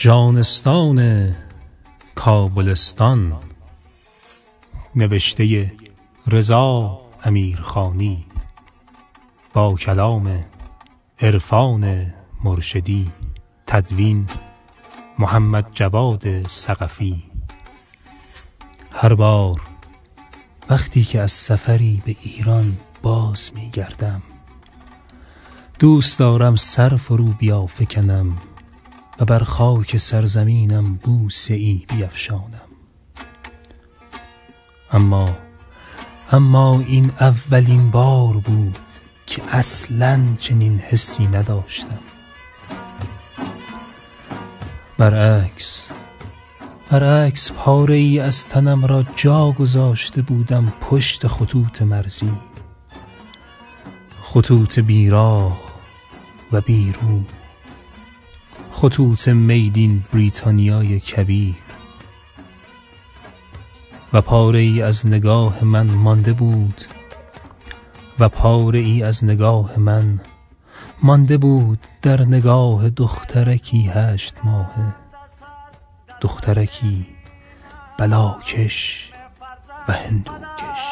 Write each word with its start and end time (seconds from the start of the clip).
جانستان 0.00 1.30
کابلستان. 2.14 3.36
نوشته 4.96 5.72
رضا 6.26 7.00
امیرخانی. 7.24 8.26
با 9.52 9.74
کلام 9.74 10.44
عرفان 11.20 12.14
مرشدی. 12.44 13.10
تدوین 13.66 14.26
محمد 15.18 15.66
جواد 15.72 16.46
سقفی. 16.46 17.22
هر 18.92 19.14
بار 19.14 19.60
وقتی 20.70 21.04
که 21.04 21.20
از 21.20 21.32
سفری 21.32 22.02
به 22.04 22.16
ایران 22.22 22.76
باز 23.02 23.52
می 23.54 23.70
گردم 23.70 24.22
دوست 25.78 26.18
دارم 26.18 26.56
سر 26.56 26.96
فرو 26.96 27.24
بیافکنم. 27.24 28.36
و 29.20 29.24
بر 29.24 29.44
خاک 29.44 29.96
سرزمینم 29.96 30.94
بوسه 30.94 31.54
ای 31.54 31.86
بیفشانم. 31.88 32.70
اما 34.92 35.36
اما 36.32 36.80
این 36.80 37.12
اولین 37.20 37.90
بار 37.90 38.34
بود 38.34 38.78
که 39.26 39.42
اصلا 39.50 40.20
چنین 40.38 40.78
حسی 40.78 41.26
نداشتم. 41.26 41.98
برعکس 44.98 45.86
برعکس 46.90 47.52
پاره 47.52 47.94
ای 47.94 48.18
از 48.18 48.48
تنم 48.48 48.86
را 48.86 49.04
جا 49.16 49.52
گذاشته 49.52 50.22
بودم 50.22 50.72
پشت 50.80 51.26
خطوط 51.26 51.82
مرزی. 51.82 52.32
خطوط 54.22 54.78
بیراه 54.78 55.60
و 56.52 56.60
بیرو 56.60 57.22
خطوط 58.80 59.28
میدین 59.28 60.04
بریتانیای 60.12 61.00
کبیر. 61.00 61.54
و 64.12 64.20
پاره 64.20 64.58
ای 64.58 64.82
از 64.82 65.06
نگاه 65.06 65.64
من 65.64 65.90
مانده 65.90 66.32
بود. 66.32 66.84
و 68.18 68.28
پاره 68.28 68.78
ای 68.78 69.02
از 69.02 69.24
نگاه 69.24 69.78
من 69.78 70.20
مانده 71.02 71.38
بود 71.38 71.86
در 72.02 72.20
نگاه 72.22 72.90
دخترکی 72.90 73.88
هشت 73.94 74.34
ماهه. 74.44 74.94
دخترکی 76.20 77.06
بلاکش 77.98 79.12
و 79.88 79.92
هندوکش. 79.92 80.82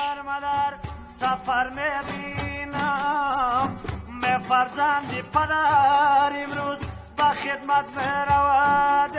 سفر 1.09 1.70
می‌بینم 1.70 3.69
فرزندی 4.48 5.22
پدر 5.22 6.33
امروز 6.44 6.88
به 7.19 7.25
خدمت 7.25 7.85
برود 7.95 9.19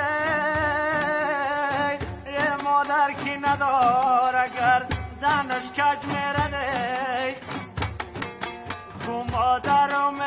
مادر 2.63 3.13
کی 3.23 3.37
ندار 3.37 4.35
اگر 4.35 4.85
دنش 5.21 5.71
کج 5.71 6.05
میرده. 6.05 7.35
کو 9.05 9.23
مادرم 9.23 10.21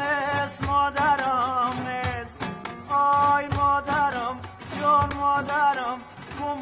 نیست 0.00 0.64
مادرم 0.64 1.88
نیست. 1.88 2.38
آی 2.88 3.46
مادرم 3.46 4.40
جان 4.80 5.08
مادرم 5.16 5.98
کو 6.38 6.54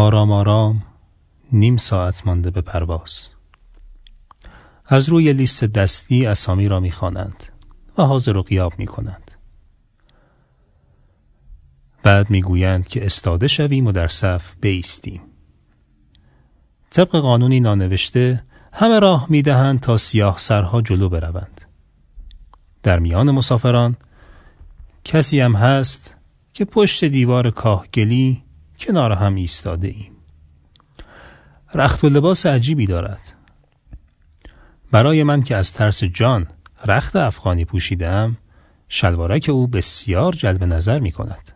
آرام 0.00 0.32
آرام 0.32 0.82
نیم 1.52 1.76
ساعت 1.76 2.26
مانده 2.26 2.50
به 2.50 2.60
پرواز 2.60 3.28
از 4.86 5.08
روی 5.08 5.32
لیست 5.32 5.64
دستی 5.64 6.26
اسامی 6.26 6.68
را 6.68 6.80
می‌خوانند 6.80 7.44
و 7.98 8.02
حاضر 8.02 8.36
و 8.36 8.42
قیاب 8.42 8.72
می 8.78 8.86
کنند. 8.86 9.30
بعد 12.02 12.30
می‌گویند 12.30 12.86
که 12.86 13.06
استاده 13.06 13.48
شویم 13.48 13.86
و 13.86 13.92
در 13.92 14.08
صف 14.08 14.54
بیستیم. 14.60 15.20
طبق 16.90 17.16
قانونی 17.16 17.60
نانوشته 17.60 18.44
همه 18.72 18.98
راه 18.98 19.26
می‌دهند 19.30 19.80
تا 19.80 19.96
سیاه 19.96 20.38
سرها 20.38 20.82
جلو 20.82 21.08
بروند. 21.08 21.60
در 22.82 22.98
میان 22.98 23.30
مسافران 23.30 23.96
کسی 25.04 25.40
هم 25.40 25.54
هست 25.54 26.14
که 26.52 26.64
پشت 26.64 27.04
دیوار 27.04 27.50
کاهگلی 27.50 28.49
کنار 28.80 29.12
هم 29.12 29.34
ایستاده 29.34 29.88
ایم. 29.88 30.12
رخت 31.74 32.04
و 32.04 32.08
لباس 32.08 32.46
عجیبی 32.46 32.86
دارد. 32.86 33.34
برای 34.90 35.22
من 35.22 35.42
که 35.42 35.56
از 35.56 35.72
ترس 35.72 36.04
جان 36.04 36.46
رخت 36.86 37.16
افغانی 37.16 37.64
پوشیدم 37.64 38.36
شلوارک 38.88 39.48
او 39.52 39.66
بسیار 39.66 40.32
جلب 40.32 40.64
نظر 40.64 40.98
می 40.98 41.12
کند. 41.12 41.52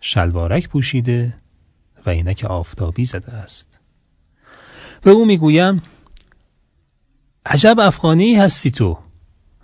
شلوارک 0.00 0.68
پوشیده 0.68 1.34
و 2.06 2.10
اینک 2.10 2.44
آفتابی 2.44 3.04
زده 3.04 3.32
است. 3.32 3.78
به 5.02 5.10
او 5.10 5.26
می‌گویم 5.26 5.82
عجب 7.46 7.80
افغانی 7.80 8.34
هستی 8.34 8.70
تو 8.70 8.98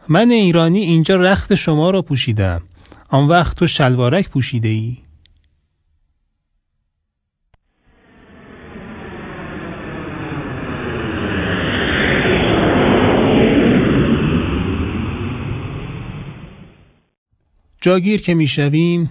من 0.08 0.30
ایرانی 0.30 0.80
اینجا 0.80 1.16
رخت 1.16 1.54
شما 1.54 1.90
را 1.90 2.02
پوشیدم 2.02 2.62
آن 3.08 3.28
وقت 3.28 3.56
تو 3.56 3.66
شلوارک 3.66 4.28
پوشیده 4.28 4.68
ای 4.68 5.05
جاگیر 17.86 18.20
که 18.20 18.34
می‌شویم 18.34 19.10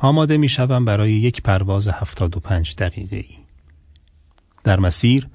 آماده 0.00 0.36
می‌شوم 0.36 0.84
برای 0.84 1.12
یک 1.12 1.42
پرواز 1.42 1.88
75 1.88 2.74
دقیقه 2.78 3.16
ای. 3.16 3.36
در 4.64 4.80
مسیر 4.80 5.28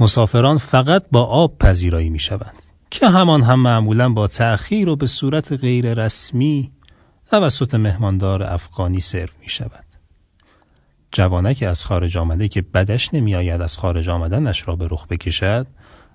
مسافران 0.00 0.58
فقط 0.58 1.02
با 1.10 1.24
آب 1.24 1.58
پذیرایی 1.58 2.10
می 2.10 2.18
شوند 2.18 2.62
که 2.90 3.08
همان 3.08 3.42
هم 3.42 3.60
معمولا 3.60 4.08
با 4.08 4.28
تأخیر 4.28 4.88
و 4.88 4.96
به 4.96 5.06
صورت 5.06 5.52
غیر 5.52 5.94
رسمی 5.94 6.70
توسط 7.26 7.74
مهماندار 7.74 8.42
افغانی 8.42 9.00
سرو 9.00 9.32
می 9.40 9.48
شود. 9.48 9.84
جوانک 11.12 11.62
از 11.62 11.84
خارج 11.84 12.16
آمده 12.18 12.48
که 12.48 12.62
بدش 12.62 13.14
نمی 13.14 13.34
آید 13.34 13.60
از 13.60 13.78
خارج 13.78 14.08
آمدنش 14.08 14.68
را 14.68 14.76
به 14.76 14.88
رخ 14.90 15.06
بکشد 15.06 15.66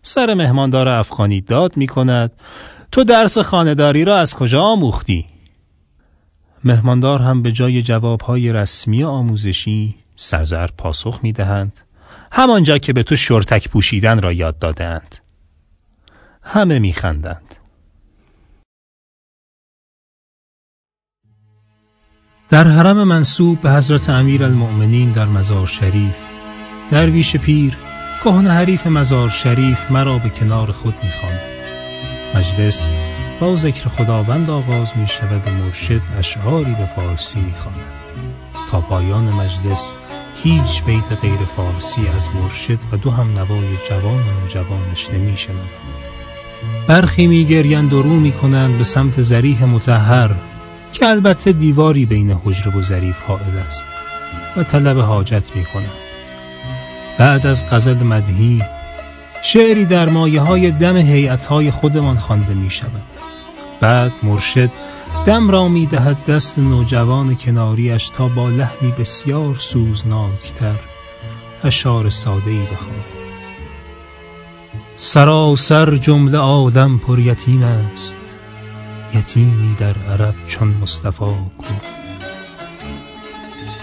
سر 0.01 0.33
مهماندار 0.33 0.87
افغانی 0.87 1.41
داد 1.41 1.77
می 1.77 1.87
کند 1.87 2.31
تو 2.91 3.03
درس 3.03 3.37
خانداری 3.37 4.05
را 4.05 4.17
از 4.17 4.35
کجا 4.35 4.61
آموختی؟ 4.61 5.36
مهماندار 6.63 7.21
هم 7.21 7.41
به 7.41 7.51
جای 7.51 7.81
جوابهای 7.81 8.53
رسمی 8.53 9.03
آموزشی 9.03 9.95
سرزر 10.15 10.67
پاسخ 10.67 11.19
می 11.23 11.31
دهند 11.31 11.79
همانجا 12.31 12.77
که 12.77 12.93
به 12.93 13.03
تو 13.03 13.15
شرتک 13.15 13.69
پوشیدن 13.69 14.21
را 14.21 14.33
یاد 14.33 14.59
دادند 14.59 15.15
همه 16.43 16.79
می 16.79 16.93
خندند. 16.93 17.55
در 22.49 22.63
حرم 22.63 23.03
منصوب 23.03 23.61
به 23.61 23.71
حضرت 23.71 24.09
امیر 24.09 24.43
المؤمنین 24.43 25.11
در 25.11 25.25
مزار 25.25 25.67
شریف 25.67 26.15
درویش 26.91 27.35
پیر 27.35 27.77
کهن 28.23 28.47
حریف 28.47 28.87
مزار 28.87 29.29
شریف 29.29 29.91
مرا 29.91 30.17
به 30.17 30.29
کنار 30.29 30.71
خود 30.71 30.95
می‌خواند. 31.03 31.39
مجلس 32.35 32.87
با 33.39 33.55
ذکر 33.55 33.89
خداوند 33.89 34.49
آغاز 34.49 34.97
می 34.97 35.07
شود 35.07 35.47
و 35.47 35.51
مرشد 35.51 36.01
اشعاری 36.19 36.75
به 36.75 36.85
فارسی 36.85 37.39
می 37.39 37.53
خواند. 37.53 37.85
تا 38.71 38.81
پایان 38.81 39.23
مجلس 39.23 39.91
هیچ 40.43 40.83
بیت 40.83 41.11
غیر 41.21 41.45
فارسی 41.45 42.07
از 42.15 42.29
مرشد 42.35 42.79
و 42.91 42.97
دو 42.97 43.11
هم 43.11 43.29
نوای 43.29 43.77
جوان 43.89 44.19
و 44.19 44.47
جوانش 44.47 45.09
نمی 45.09 45.37
شنود. 45.37 45.69
برخی 46.87 47.27
می 47.27 47.45
گریند 47.45 47.93
و 47.93 48.01
رو 48.01 48.09
می 48.09 48.31
کنند 48.31 48.77
به 48.77 48.83
سمت 48.83 49.21
زریح 49.21 49.65
متحر 49.65 50.31
که 50.93 51.05
البته 51.07 51.51
دیواری 51.51 52.05
بین 52.05 52.31
حجره 52.31 52.77
و 52.77 52.81
ظریف 52.81 53.19
حائل 53.21 53.57
است 53.67 53.85
و 54.57 54.63
طلب 54.63 54.99
حاجت 54.99 55.55
می 55.55 55.65
کنند. 55.65 56.07
بعد 57.17 57.47
از 57.47 57.65
غزل 57.65 58.03
مدهی 58.03 58.63
شعری 59.43 59.85
در 59.85 60.09
مایه 60.09 60.41
های 60.41 60.71
دم 60.71 60.97
حیعت 60.97 61.45
های 61.45 61.71
خودمان 61.71 62.17
خوانده 62.17 62.53
می 62.53 62.69
شود 62.69 63.16
بعد 63.81 64.11
مرشد 64.23 64.69
دم 65.25 65.51
را 65.51 65.67
می 65.67 65.85
دهد 65.85 66.25
دست 66.25 66.59
نوجوان 66.59 67.35
کناریش 67.35 68.09
تا 68.09 68.27
با 68.27 68.49
لحنی 68.49 68.91
بسیار 68.91 69.55
سوزناکتر 69.55 70.79
اشار 71.63 72.09
ساده 72.09 72.51
ای 72.51 72.61
بخواند. 72.61 73.05
سراسر 74.97 75.95
جمله 75.95 76.37
عالم 76.37 76.99
پر 76.99 77.19
یتیم 77.19 77.63
است. 77.63 78.19
یتیمی 79.13 79.75
در 79.75 79.97
عرب 79.97 80.35
چون 80.47 80.67
مصطفی 80.67 81.35
کو. 81.57 81.65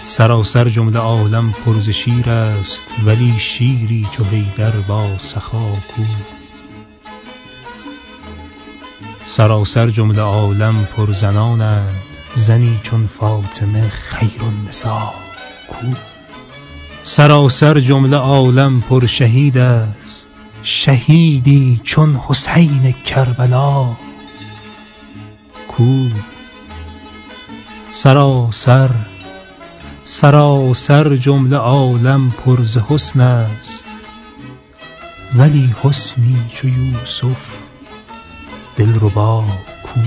سراسر 0.07 0.69
جمله 0.69 0.99
عالم 0.99 1.51
پر 1.51 1.73
ز 1.73 1.89
شیر 1.89 2.29
است 2.29 2.83
ولی 3.05 3.33
شیری 3.39 4.07
چو 4.11 4.23
حیدر 4.23 4.71
با 4.71 5.17
سخا 5.17 5.71
کو. 5.95 6.03
سراسر 9.27 9.89
جمله 9.89 10.21
عالم 10.21 10.87
پر 10.95 11.11
زنانند 11.11 11.95
زنی 12.35 12.79
چون 12.83 13.07
فاطمه 13.07 13.89
خیر 13.89 14.41
النساء. 14.41 15.13
کو؟ 15.67 15.87
سراسر 17.03 17.79
جمله 17.79 18.17
عالم 18.17 18.81
پر 18.81 19.05
شهید 19.05 19.57
است 19.57 20.29
شهیدی 20.63 21.81
چون 21.83 22.15
حسین 22.15 22.91
کربلا. 23.05 23.95
کو؟ 25.67 26.09
سراسر 27.91 28.89
سراسر 30.03 31.15
جمله 31.15 31.57
عالم 31.57 32.31
پر 32.31 32.63
ز 32.63 32.77
حسن 32.77 33.21
است 33.21 33.85
ولی 35.37 35.75
حسنی 35.83 36.37
چو 36.53 36.67
یوسف 36.67 37.64
دلربا 38.77 39.43
کو. 39.83 39.99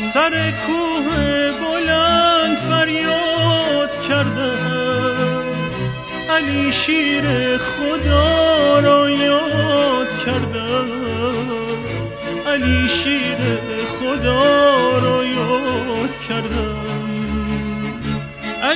سر 0.00 0.52
کوه 0.66 1.08
بلند 1.60 2.56
فریاد 2.56 4.02
کردم. 4.08 5.44
علی 6.36 6.72
شیر 6.72 7.24
خدا 7.58 8.80
را 8.80 9.10
یاد 9.10 10.24
کردم. 10.24 10.88
علی 12.46 12.88
شیر 12.88 13.38
خدا 13.98 14.98
را 14.98 15.24
یاد 15.24 16.18
کردم. 16.28 17.27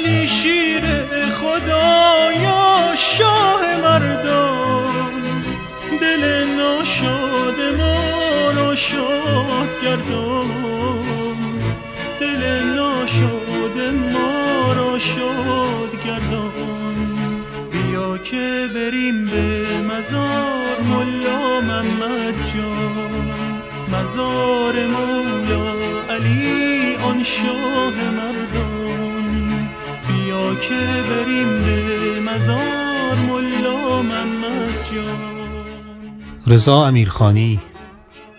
علی 0.02 0.28
شیر 0.28 0.82
خدا 1.30 2.32
یا 2.32 2.94
شاه 2.96 3.76
مردان 3.82 5.12
دل 6.00 6.44
ناشاد 6.44 7.60
ما 7.78 8.50
را 8.56 8.74
شاد 8.74 9.68
گردان 9.82 10.48
دل 12.20 12.62
ناشاد 12.76 13.94
ما 14.12 14.72
را 14.72 14.98
شاد 14.98 16.04
گردان 16.06 17.42
بیا 17.72 18.18
که 18.18 18.68
بریم 18.74 19.26
به 19.26 19.76
مزار 19.78 20.80
ملا 20.80 21.60
محمد 21.60 22.34
جان. 22.54 23.42
مزار 23.92 24.86
مولا 24.86 25.74
علی 26.10 26.96
آن 26.96 27.22
شاه 27.22 27.92
مردان 27.92 28.31
که 30.68 31.02
بریم 31.10 31.64
به 31.64 32.20
مزار 32.20 33.14
ملا 33.14 34.02
محمد 34.02 34.86
رضا 36.46 36.86
امیرخانی 36.86 37.60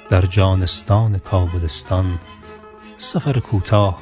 در 0.10 0.26
جانستان 0.26 1.18
کابلستان 1.18 2.20
سفر 2.98 3.40
کوتاه 3.40 4.00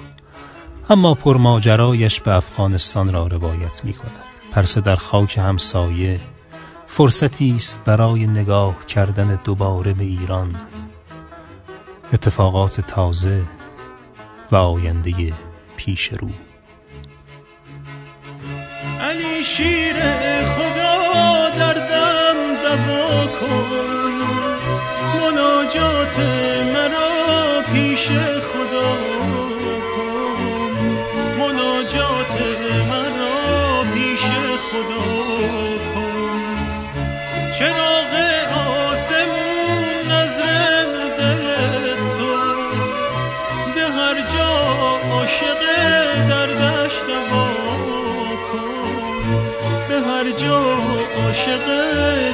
اما 0.90 1.14
پرماجرایش 1.14 2.22
به 2.22 2.36
افغانستان 2.36 3.14
را 3.14 3.28
روایت 3.28 3.86
می 3.86 3.94
کند 3.94 4.24
پرسه 4.52 4.82
در 4.82 4.96
خاک 4.96 5.38
همسایه 5.38 6.20
فرصتی 6.88 7.52
است 7.56 7.80
برای 7.86 8.28
نگاه 8.28 8.86
کردن 8.86 9.40
دوباره 9.44 9.94
به 9.94 10.04
ایران. 10.04 10.56
اتفاقات 12.14 12.82
تازه 12.82 13.44
و 14.52 14.56
آینده 14.56 15.34
پیش 15.78 16.14
رو. 16.14 16.30
شیر 19.44 19.96
خدا 20.44 21.50
دردم 21.50 22.38
دوا 22.64 23.28
کن. 23.28 23.82
مناجات 25.22 26.20
مرا 26.74 27.62
پیش 27.74 28.08
خدا 28.08 28.61
عاشق 51.32 51.66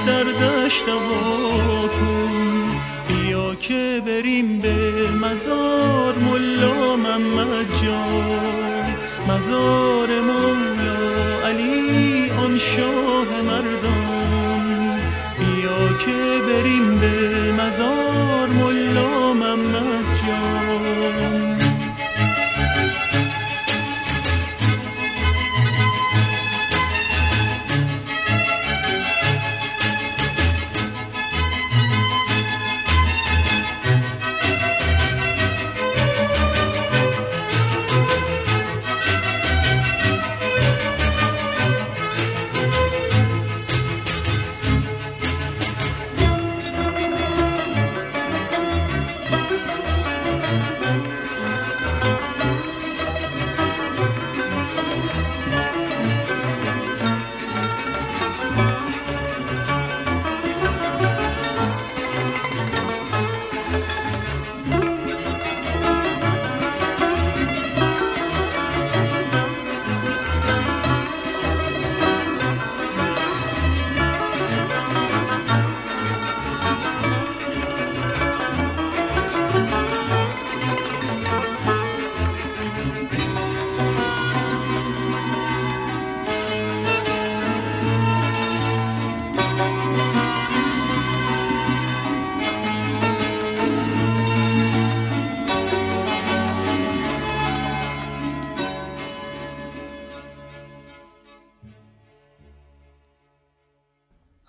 دردش 0.08 0.84
دوا 0.88 1.88
کن 1.88 2.82
بیا 3.08 3.56
که 3.56 4.02
بریم 4.06 4.60
به 4.60 5.10
مزار 5.22 6.18
ملا 6.18 6.96
محمد 6.96 7.66
جان. 7.84 8.96
مزار 9.28 10.10
مولا 10.22 11.48
علی 11.48 12.32
آن 12.38 12.58
شاه 12.58 13.42
مردان. 13.46 15.00
بیا 15.40 15.98
که 16.06 16.42
بریم 16.48 17.00
به 17.00 17.27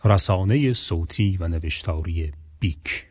رسانه 0.09 0.73
صوتی 0.73 1.37
و 1.41 1.49
نوشتاری 1.49 2.33
بیک. 2.61 3.08